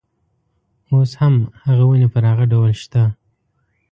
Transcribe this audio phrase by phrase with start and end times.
[0.91, 3.03] اوس هم هغه ونې پر هغه ډول شته.